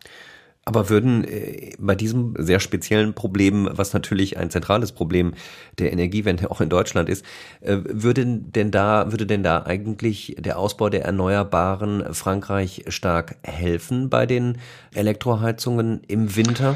[0.69, 5.33] Aber würden äh, bei diesem sehr speziellen Problem, was natürlich ein zentrales Problem
[5.79, 7.25] der Energiewende auch in Deutschland ist,
[7.61, 14.11] äh, würde denn da, würde denn da eigentlich der Ausbau der Erneuerbaren Frankreich stark helfen
[14.11, 14.59] bei den
[14.93, 16.75] Elektroheizungen im Winter?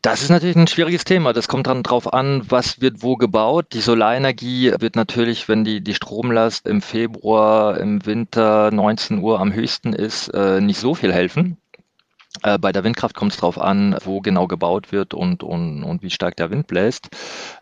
[0.00, 1.34] Das ist natürlich ein schwieriges Thema.
[1.34, 3.66] Das kommt dann drauf an, was wird wo gebaut.
[3.74, 9.52] Die Solarenergie wird natürlich, wenn die, die Stromlast im Februar, im Winter 19 Uhr am
[9.52, 11.58] höchsten ist, äh, nicht so viel helfen.
[12.42, 16.02] Äh, bei der Windkraft kommt es darauf an, wo genau gebaut wird und, und, und
[16.02, 17.08] wie stark der Wind bläst.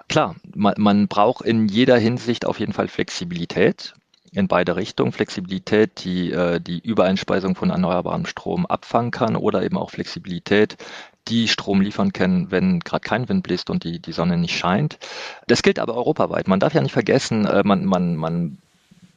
[0.09, 3.95] Klar, man, man braucht in jeder Hinsicht auf jeden Fall Flexibilität
[4.33, 5.13] in beide Richtungen.
[5.13, 10.77] Flexibilität, die äh, die Übereinspeisung von erneuerbarem Strom abfangen kann oder eben auch Flexibilität,
[11.29, 14.99] die Strom liefern können, wenn gerade kein Wind bläst und die, die Sonne nicht scheint.
[15.47, 16.49] Das gilt aber europaweit.
[16.49, 18.59] Man darf ja nicht vergessen, äh, man, man, man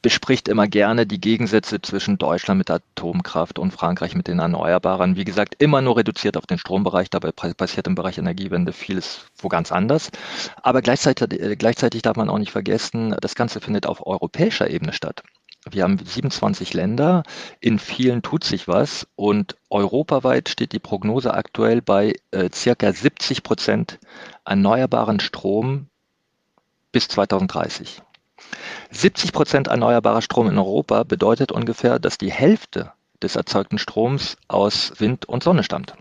[0.03, 5.15] bespricht immer gerne die Gegensätze zwischen Deutschland mit Atomkraft und Frankreich mit den Erneuerbaren.
[5.15, 7.09] Wie gesagt, immer nur reduziert auf den Strombereich.
[7.09, 10.11] Dabei passiert im Bereich Energiewende vieles wo ganz anders.
[10.61, 14.93] Aber gleichzeitig, äh, gleichzeitig darf man auch nicht vergessen, das Ganze findet auf europäischer Ebene
[14.93, 15.23] statt.
[15.71, 17.23] Wir haben 27 Länder,
[17.61, 23.43] in vielen tut sich was und europaweit steht die Prognose aktuell bei äh, circa 70
[23.43, 23.99] Prozent
[24.43, 25.87] erneuerbaren Strom
[26.91, 28.01] bis 2030.
[28.91, 34.93] 70 Prozent erneuerbarer Strom in Europa bedeutet ungefähr, dass die Hälfte des erzeugten Stroms aus
[34.99, 35.95] Wind und Sonne stammt.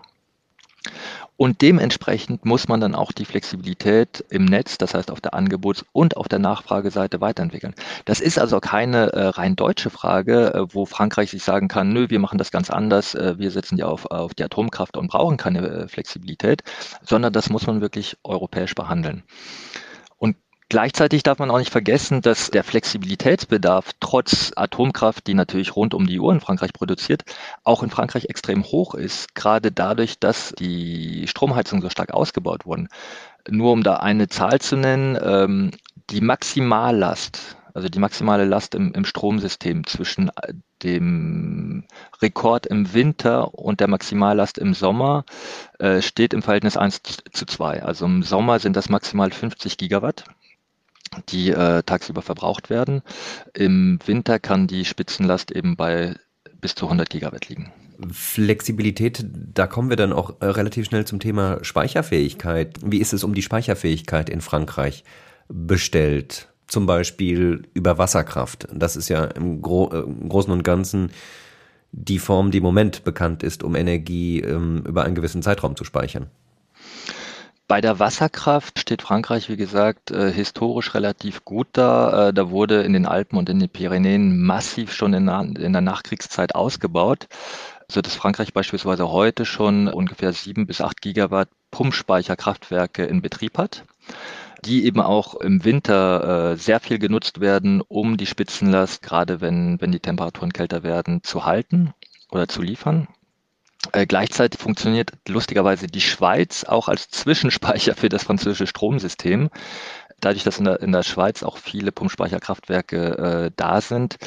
[1.37, 5.85] Und dementsprechend muss man dann auch die Flexibilität im Netz, das heißt auf der Angebots-
[5.93, 7.75] und auf der Nachfrageseite weiterentwickeln.
[8.05, 12.11] Das ist also keine äh, rein deutsche Frage, äh, wo Frankreich sich sagen kann, nö,
[12.11, 15.37] wir machen das ganz anders, äh, wir setzen ja auf, auf die Atomkraft und brauchen
[15.37, 16.63] keine äh, Flexibilität,
[17.03, 19.25] sondern das muss man wirklich europäisch behandeln.
[20.73, 26.07] Gleichzeitig darf man auch nicht vergessen, dass der Flexibilitätsbedarf trotz Atomkraft, die natürlich rund um
[26.07, 27.25] die Uhr in Frankreich produziert,
[27.63, 32.89] auch in Frankreich extrem hoch ist, gerade dadurch, dass die Stromheizungen so stark ausgebaut wurden.
[33.51, 35.73] Nur um da eine Zahl zu nennen, ähm,
[36.09, 40.31] die Maximallast, also die maximale Last im, im Stromsystem zwischen
[40.83, 41.85] dem
[42.23, 45.27] Rekord im Winter und der Maximallast im Sommer
[45.79, 47.83] äh, steht im Verhältnis 1 zu 2.
[47.83, 50.25] Also im Sommer sind das maximal 50 Gigawatt
[51.29, 53.03] die äh, tagsüber verbraucht werden.
[53.55, 56.17] Im Winter kann die Spitzenlast eben bei
[56.61, 57.73] bis zu 100 Gigawatt liegen.
[58.11, 62.79] Flexibilität, da kommen wir dann auch äh, relativ schnell zum Thema Speicherfähigkeit.
[62.85, 65.05] Wie ist es um die Speicherfähigkeit in Frankreich
[65.49, 66.49] bestellt?
[66.67, 68.67] Zum Beispiel über Wasserkraft.
[68.73, 71.11] Das ist ja im, Gro äh, im Großen und Ganzen
[71.93, 75.85] die Form, die im Moment bekannt ist, um Energie ähm, über einen gewissen Zeitraum zu
[75.85, 76.29] speichern.
[77.73, 82.29] Bei der Wasserkraft steht Frankreich, wie gesagt, äh, historisch relativ gut da.
[82.29, 85.81] Äh, da wurde in den Alpen und in den Pyrenäen massiv schon in, in der
[85.81, 87.29] Nachkriegszeit ausgebaut,
[87.89, 93.85] so dass Frankreich beispielsweise heute schon ungefähr sieben bis acht Gigawatt Pumpspeicherkraftwerke in Betrieb hat
[94.67, 99.81] die eben auch im Winter äh, sehr viel genutzt werden, um die Spitzenlast, gerade wenn,
[99.81, 101.95] wenn die Temperaturen kälter werden, zu halten
[102.31, 103.09] oder zu liefern.
[103.91, 109.51] Äh, gleichzeitig funktioniert lustigerweise die Schweiz auch als Zwischenspeicher für das französische Stromsystem.
[110.21, 114.19] Dadurch, dass in der, in der Schweiz auch viele Pumpspeicherkraftwerke äh, da sind,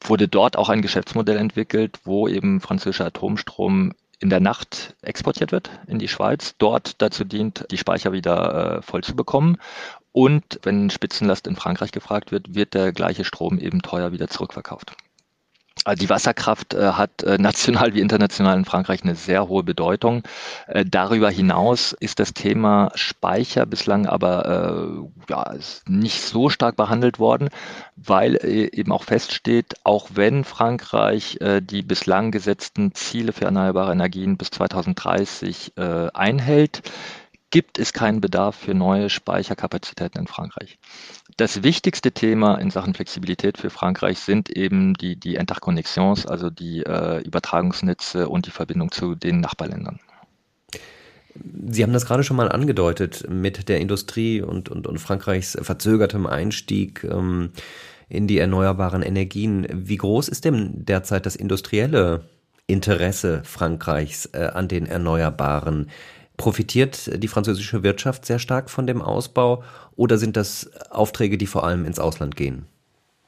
[0.00, 5.70] wurde dort auch ein Geschäftsmodell entwickelt, wo eben französischer Atomstrom in der Nacht exportiert wird
[5.86, 9.58] in die Schweiz, dort dazu dient, die Speicher wieder äh, voll zu bekommen.
[10.12, 14.96] Und wenn Spitzenlast in Frankreich gefragt wird, wird der gleiche Strom eben teuer wieder zurückverkauft.
[15.86, 20.24] Also die Wasserkraft äh, hat äh, national wie international in Frankreich eine sehr hohe Bedeutung.
[20.66, 25.54] Äh, darüber hinaus ist das Thema Speicher bislang aber äh, ja,
[25.86, 27.50] nicht so stark behandelt worden,
[27.94, 33.92] weil äh, eben auch feststeht, auch wenn Frankreich äh, die bislang gesetzten Ziele für erneuerbare
[33.92, 36.82] Energien bis 2030 einhält,
[37.50, 40.78] gibt es keinen Bedarf für neue Speicherkapazitäten in Frankreich.
[41.36, 46.82] Das wichtigste Thema in Sachen Flexibilität für Frankreich sind eben die, die Interconnexions, also die
[46.82, 50.00] äh, Übertragungsnetze und die Verbindung zu den Nachbarländern.
[51.68, 56.26] Sie haben das gerade schon mal angedeutet mit der Industrie und, und, und Frankreichs verzögertem
[56.26, 57.50] Einstieg ähm,
[58.08, 59.66] in die erneuerbaren Energien.
[59.70, 62.24] Wie groß ist denn derzeit das industrielle
[62.66, 65.90] Interesse Frankreichs äh, an den Erneuerbaren?
[66.36, 69.62] Profitiert die französische Wirtschaft sehr stark von dem Ausbau
[69.96, 72.66] oder sind das Aufträge, die vor allem ins Ausland gehen?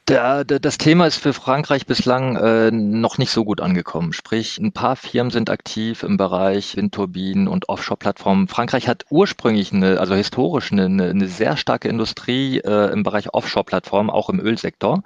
[0.09, 4.15] Der, der, das Thema ist für Frankreich bislang äh, noch nicht so gut angekommen.
[4.15, 8.49] Sprich, ein paar Firmen sind aktiv im Bereich Windturbinen und Offshore-Plattformen.
[8.49, 13.35] Frankreich hat ursprünglich eine, also historisch eine, eine, eine sehr starke Industrie äh, im Bereich
[13.35, 15.03] Offshore-Plattformen, auch im Ölsektor.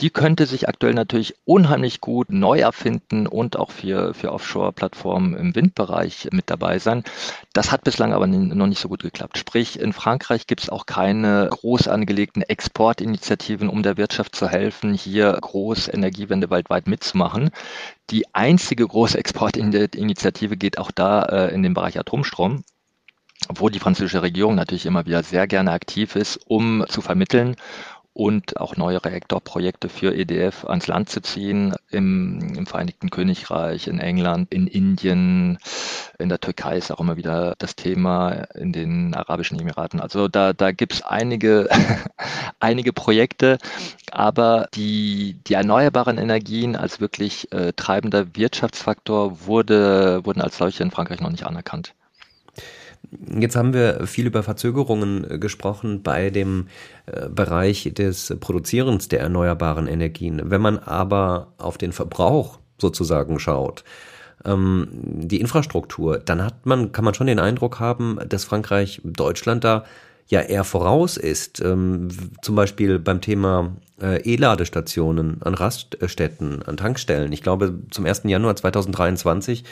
[0.00, 5.56] Die könnte sich aktuell natürlich unheimlich gut neu erfinden und auch für, für Offshore-Plattformen im
[5.56, 7.02] Windbereich mit dabei sein.
[7.52, 9.38] Das hat bislang aber noch nicht so gut geklappt.
[9.38, 14.94] Sprich, in Frankreich gibt es auch keine groß angelegten Exportinitiativen, um der Wirtschaft zu helfen,
[14.94, 17.50] hier groß Energiewende weltweit mitzumachen.
[18.10, 22.64] Die einzige große Exportinitiative geht auch da äh, in den Bereich Atomstrom
[23.54, 27.56] wo die französische Regierung natürlich immer wieder sehr gerne aktiv ist, um zu vermitteln
[28.16, 34.00] und auch neue Reaktorprojekte für EDF ans Land zu ziehen im, im, Vereinigten Königreich, in
[34.00, 35.58] England, in Indien,
[36.18, 40.00] in der Türkei ist auch immer wieder das Thema, in den Arabischen Emiraten.
[40.00, 41.68] Also da, da gibt es einige,
[42.58, 43.58] einige Projekte,
[44.10, 50.90] aber die, die erneuerbaren Energien als wirklich äh, treibender Wirtschaftsfaktor wurde, wurden als solche in
[50.90, 51.92] Frankreich noch nicht anerkannt.
[53.38, 56.68] Jetzt haben wir viel über Verzögerungen äh, gesprochen bei dem
[57.06, 60.42] äh, Bereich des Produzierens der erneuerbaren Energien.
[60.44, 63.84] Wenn man aber auf den Verbrauch sozusagen schaut,
[64.44, 69.64] ähm, die Infrastruktur, dann hat man, kann man schon den Eindruck haben, dass Frankreich Deutschland
[69.64, 69.84] da
[70.28, 71.60] ja eher voraus ist.
[71.60, 72.08] Ähm,
[72.42, 77.32] zum Beispiel beim Thema äh, E-Ladestationen an Raststätten, an Tankstellen.
[77.32, 78.22] Ich glaube, zum 1.
[78.24, 79.64] Januar 2023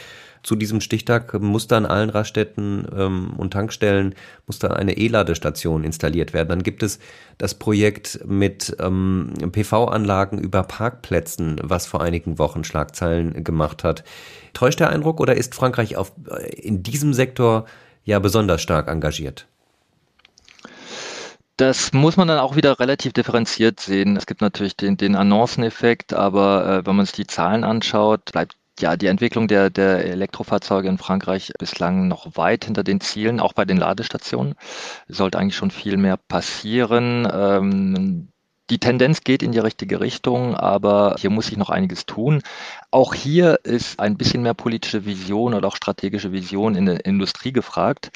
[0.44, 4.14] zu diesem Stichtag muss da an allen Raststätten ähm, und Tankstellen
[4.46, 6.50] muss da eine E-Ladestation installiert werden.
[6.50, 7.00] Dann gibt es
[7.38, 14.04] das Projekt mit ähm, PV-Anlagen über Parkplätzen, was vor einigen Wochen Schlagzeilen gemacht hat.
[14.52, 17.64] Täuscht der Eindruck oder ist Frankreich auf, äh, in diesem Sektor
[18.04, 19.46] ja besonders stark engagiert?
[21.56, 24.16] Das muss man dann auch wieder relativ differenziert sehen.
[24.16, 28.56] Es gibt natürlich den, den Annoncen-Effekt, aber äh, wenn man sich die Zahlen anschaut, bleibt
[28.80, 33.52] ja, die Entwicklung der, der Elektrofahrzeuge in Frankreich bislang noch weit hinter den Zielen, auch
[33.52, 34.54] bei den Ladestationen.
[35.08, 37.28] Sollte eigentlich schon viel mehr passieren.
[37.32, 38.28] Ähm,
[38.70, 42.42] die Tendenz geht in die richtige Richtung, aber hier muss sich noch einiges tun.
[42.90, 47.52] Auch hier ist ein bisschen mehr politische Vision oder auch strategische Vision in der Industrie
[47.52, 48.10] gefragt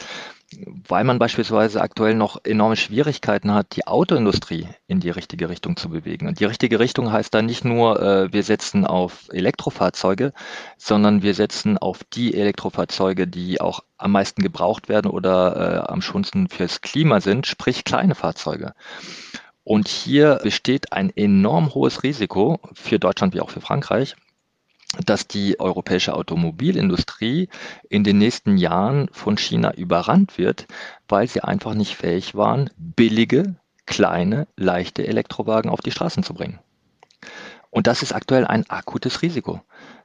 [0.88, 5.90] weil man beispielsweise aktuell noch enorme Schwierigkeiten hat, die Autoindustrie in die richtige Richtung zu
[5.90, 6.26] bewegen.
[6.26, 10.32] Und die richtige Richtung heißt da nicht nur, äh, wir setzen auf Elektrofahrzeuge,
[10.78, 16.00] sondern wir setzen auf die Elektrofahrzeuge, die auch am meisten gebraucht werden oder äh, am
[16.00, 18.72] schonsten fürs Klima sind, sprich kleine Fahrzeuge.
[19.64, 24.16] Und hier besteht ein enorm hohes Risiko für Deutschland wie auch für Frankreich,
[25.04, 27.48] dass die europäische Automobilindustrie
[27.88, 30.66] in den nächsten Jahren von China überrannt wird,
[31.08, 36.58] weil sie einfach nicht fähig waren, billige, kleine, leichte Elektrowagen auf die Straßen zu bringen.
[37.70, 39.60] Und das ist aktuell ein akutes Risiko,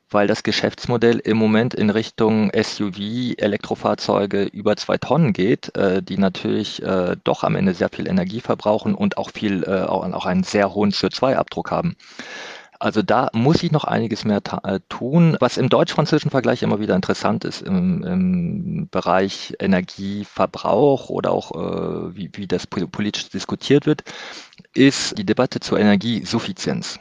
[0.09, 6.17] weil das Geschäftsmodell im Moment in Richtung SUV, Elektrofahrzeuge über zwei Tonnen geht, äh, die
[6.17, 10.43] natürlich äh, doch am Ende sehr viel Energie verbrauchen und auch viel, äh, auch einen
[10.43, 11.95] sehr hohen CO2-Abdruck haben.
[12.83, 15.37] Also da muss ich noch einiges mehr äh, tun.
[15.39, 22.13] Was im deutsch-französischen Vergleich immer wieder interessant ist, im, im Bereich Energieverbrauch oder auch äh,
[22.17, 24.03] wie, wie das politisch diskutiert wird,
[24.73, 26.99] ist die Debatte zur Energiesuffizienz.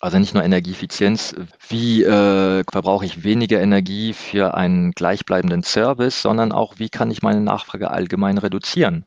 [0.00, 1.36] Also nicht nur Energieeffizienz,
[1.68, 7.20] wie äh, verbrauche ich weniger Energie für einen gleichbleibenden Service, sondern auch, wie kann ich
[7.20, 9.04] meine Nachfrage allgemein reduzieren.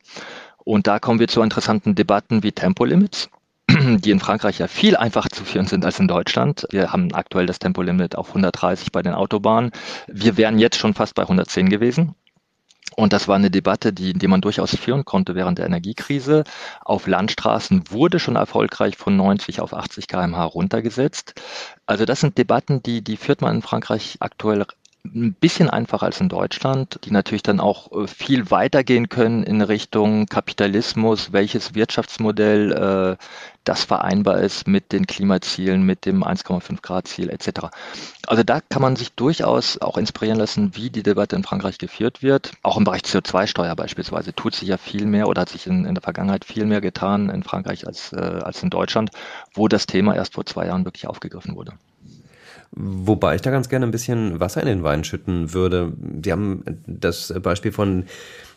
[0.58, 3.28] Und da kommen wir zu interessanten Debatten wie Tempolimits
[3.70, 6.66] die in Frankreich ja viel einfacher zu führen sind als in Deutschland.
[6.70, 9.70] Wir haben aktuell das Tempolimit auf 130 bei den Autobahnen.
[10.06, 12.14] Wir wären jetzt schon fast bei 110 gewesen.
[12.96, 16.44] Und das war eine Debatte, die, die man durchaus führen konnte während der Energiekrise.
[16.84, 21.34] Auf Landstraßen wurde schon erfolgreich von 90 auf 80 kmh runtergesetzt.
[21.86, 24.66] Also das sind Debatten, die, die führt man in Frankreich aktuell
[25.04, 29.60] ein bisschen einfacher als in Deutschland, die natürlich dann auch äh, viel weitergehen können in
[29.60, 33.24] Richtung Kapitalismus, welches Wirtschaftsmodell äh,
[33.64, 37.68] das vereinbar ist mit den Klimazielen, mit dem 1,5 Grad Ziel etc.
[38.26, 42.22] Also da kann man sich durchaus auch inspirieren lassen, wie die Debatte in Frankreich geführt
[42.22, 42.52] wird.
[42.62, 45.94] Auch im Bereich CO2-Steuer beispielsweise tut sich ja viel mehr oder hat sich in, in
[45.94, 49.10] der Vergangenheit viel mehr getan in Frankreich als, äh, als in Deutschland,
[49.52, 51.74] wo das Thema erst vor zwei Jahren wirklich aufgegriffen wurde.
[52.76, 55.92] Wobei ich da ganz gerne ein bisschen Wasser in den Wein schütten würde.
[56.24, 58.04] Sie haben das Beispiel von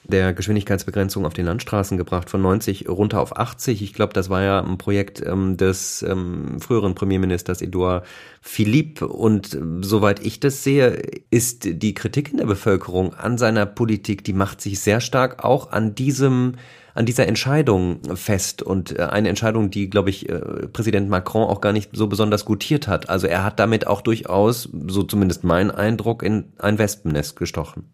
[0.07, 3.81] der Geschwindigkeitsbegrenzung auf den Landstraßen gebracht, von 90 runter auf 80.
[3.81, 8.05] Ich glaube, das war ja ein Projekt ähm, des ähm, früheren Premierministers Edouard
[8.41, 9.07] Philippe.
[9.07, 14.23] Und äh, soweit ich das sehe, ist die Kritik in der Bevölkerung an seiner Politik,
[14.23, 16.53] die macht sich sehr stark auch an diesem
[16.97, 21.61] an dieser Entscheidung fest und äh, eine Entscheidung, die, glaube ich, äh, Präsident Macron auch
[21.61, 23.09] gar nicht so besonders gutiert hat.
[23.09, 27.93] Also er hat damit auch durchaus, so zumindest mein Eindruck, in ein Wespennest gestochen.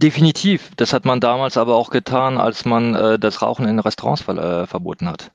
[0.00, 0.70] Definitiv.
[0.76, 4.62] Das hat man damals aber auch getan, als man äh, das Rauchen in Restaurants ver
[4.62, 5.32] äh, verboten hat.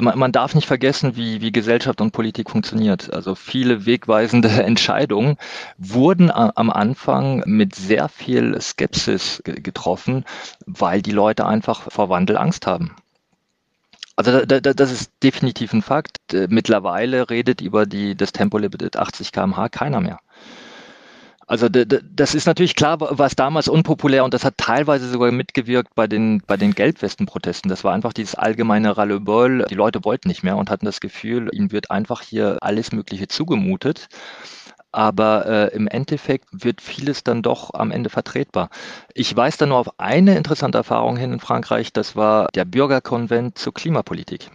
[0.00, 3.12] Man, man, darf nicht vergessen, wie, wie Gesellschaft und Politik funktioniert.
[3.12, 5.36] Also viele wegweisende Entscheidungen
[5.78, 10.24] wurden am Anfang mit sehr viel Skepsis getroffen,
[10.66, 12.96] weil die Leute einfach vor Wandel Angst haben.
[14.16, 16.16] Also da, da, das ist definitiv ein Fakt.
[16.48, 20.18] Mittlerweile redet über die, das Tempolimit 80 km/h keiner mehr.
[21.48, 26.08] Also das ist natürlich klar, was damals unpopulär und das hat teilweise sogar mitgewirkt bei
[26.08, 27.68] den, bei den Gelbwesten-Protesten.
[27.68, 29.66] Das war einfach dieses allgemeine Rallye-Ball.
[29.70, 33.28] Die Leute wollten nicht mehr und hatten das Gefühl, ihnen wird einfach hier alles Mögliche
[33.28, 34.08] zugemutet.
[34.90, 38.70] Aber äh, im Endeffekt wird vieles dann doch am Ende vertretbar.
[39.14, 41.92] Ich weise da nur auf eine interessante Erfahrung hin in Frankreich.
[41.92, 44.50] Das war der Bürgerkonvent zur Klimapolitik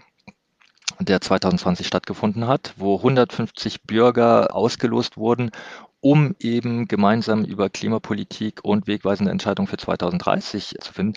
[1.05, 5.51] der 2020 stattgefunden hat, wo 150 Bürger ausgelost wurden
[6.01, 11.13] um eben gemeinsam über Klimapolitik und wegweisende Entscheidungen für 2030 zu finden.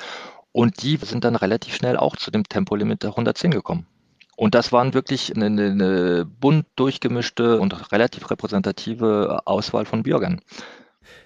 [0.53, 3.87] Und die sind dann relativ schnell auch zu dem Tempolimit der 110 gekommen.
[4.37, 10.41] Und das waren wirklich eine, eine bunt durchgemischte und relativ repräsentative Auswahl von Bürgern.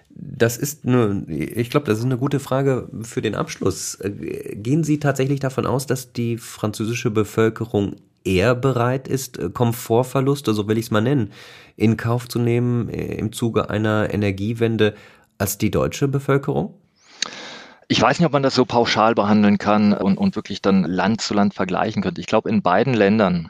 [0.09, 3.99] Das ist eine, ich glaube, das ist eine gute Frage für den Abschluss.
[4.01, 7.95] Gehen Sie tatsächlich davon aus, dass die französische Bevölkerung
[8.29, 11.31] eher bereit ist, äh, Komfortverluste, so will ich es mal nennen,
[11.75, 14.93] in Kauf zu nehmen äh, im Zuge einer Energiewende
[15.37, 16.75] als die deutsche Bevölkerung?
[17.87, 21.21] Ich weiß nicht, ob man das so pauschal behandeln kann und, und wirklich dann Land
[21.21, 22.21] zu Land vergleichen könnte.
[22.21, 23.49] Ich glaube, in beiden Ländern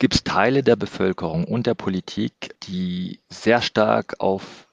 [0.00, 4.66] gibt es Teile der Bevölkerung und der Politik, die sehr stark auf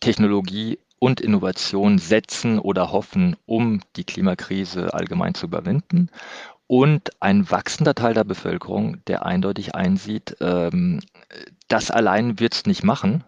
[0.00, 6.08] Technologie und Innovation setzen oder hoffen, um die Klimakrise allgemein zu überwinden
[6.72, 11.00] und ein wachsender Teil der Bevölkerung, der eindeutig einsieht, ähm,
[11.68, 13.24] das allein wird es nicht machen.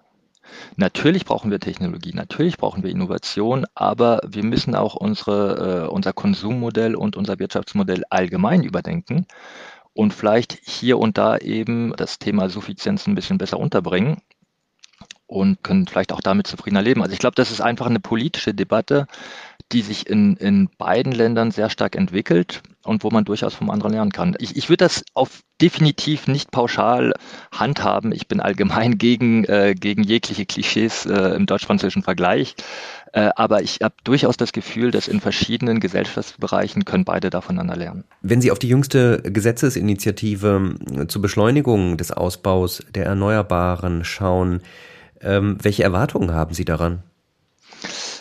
[0.76, 6.14] Natürlich brauchen wir Technologie, natürlich brauchen wir Innovation, aber wir müssen auch unsere, äh, unser
[6.14, 9.26] Konsummodell und unser Wirtschaftsmodell allgemein überdenken
[9.92, 14.22] und vielleicht hier und da eben das Thema Suffizienz ein bisschen besser unterbringen
[15.27, 17.03] und können vielleicht auch damit zufriedener leben.
[17.03, 19.07] Also ich glaube, das ist einfach eine politische Debatte,
[19.72, 23.93] die sich in, in beiden Ländern sehr stark entwickelt und wo man durchaus vom anderen
[23.93, 24.37] lernen kann.
[24.39, 27.14] Ich, ich würde das auf definitiv nicht pauschal
[27.51, 28.12] handhaben.
[28.12, 32.55] Ich bin allgemein gegen, äh, gegen jegliche Klischees äh, im deutsch-französischen Vergleich.
[33.12, 38.05] Äh, aber ich habe durchaus das Gefühl, dass in verschiedenen Gesellschaftsbereichen können beide voneinander lernen.
[38.20, 44.61] Wenn Sie auf die jüngste Gesetzesinitiative zur Beschleunigung des Ausbaus der Erneuerbaren schauen,
[45.25, 47.03] ähm, welche Erwartungen haben Sie daran?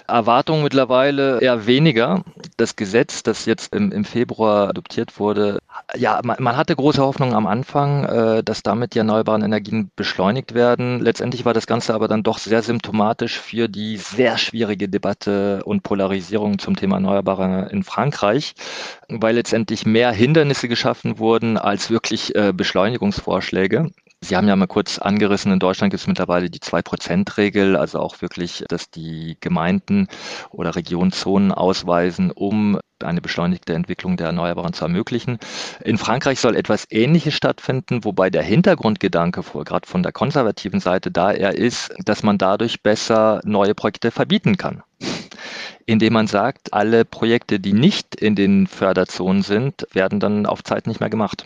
[0.07, 2.23] Erwartungen mittlerweile eher weniger.
[2.57, 5.59] Das Gesetz, das jetzt im, im Februar adoptiert wurde,
[5.95, 10.53] ja, man, man, hatte große Hoffnung am Anfang, äh, dass damit die erneuerbaren Energien beschleunigt
[10.53, 10.99] werden.
[10.99, 15.83] Letztendlich war das Ganze aber dann doch sehr symptomatisch für die sehr schwierige Debatte und
[15.83, 18.53] Polarisierung zum Thema Erneuerbare in Frankreich,
[19.07, 23.89] weil letztendlich mehr Hindernisse geschaffen wurden als wirklich äh, Beschleunigungsvorschläge.
[24.23, 28.21] Sie haben ja mal kurz angerissen, in Deutschland gibt es mittlerweile die Zwei-Prozent-Regel, also auch
[28.21, 30.07] wirklich, dass die Gemeinden
[30.49, 35.39] oder Regionzonen ausweisen, um eine beschleunigte Entwicklung der Erneuerbaren zu ermöglichen.
[35.83, 41.33] In Frankreich soll etwas Ähnliches stattfinden, wobei der Hintergrundgedanke, gerade von der konservativen Seite, da
[41.33, 44.83] er ist, dass man dadurch besser neue Projekte verbieten kann.
[45.85, 50.87] indem man sagt, alle Projekte, die nicht in den Förderzonen sind, werden dann auf Zeit
[50.87, 51.45] nicht mehr gemacht.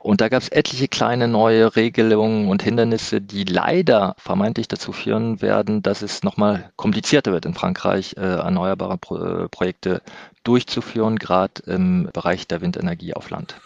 [0.00, 5.42] Und da gab es etliche kleine neue Regelungen und Hindernisse, die leider vermeintlich dazu führen
[5.42, 10.02] werden, dass es nochmal komplizierter wird in Frankreich, äh, erneuerbare Pro äh, Projekte
[10.44, 13.56] durchzuführen, gerade im Bereich der Windenergie auf Land.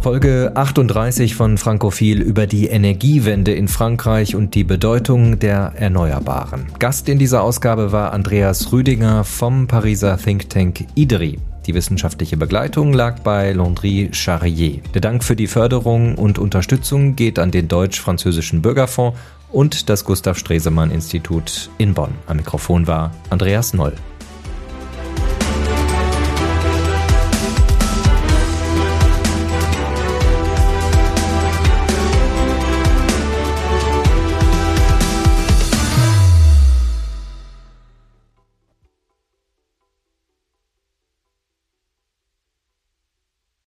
[0.00, 6.66] Folge 38 von Frankophil über die Energiewende in Frankreich und die Bedeutung der Erneuerbaren.
[6.78, 11.38] Gast in dieser Ausgabe war Andreas Rüdinger vom Pariser Think Tank IDRI.
[11.68, 14.80] Die wissenschaftliche Begleitung lag bei Landry Charrier.
[14.94, 19.18] Der Dank für die Förderung und Unterstützung geht an den Deutsch-Französischen Bürgerfonds
[19.52, 22.14] und das Gustav Stresemann Institut in Bonn.
[22.26, 23.92] Am Mikrofon war Andreas Noll.